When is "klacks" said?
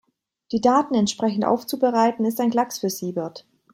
2.49-2.79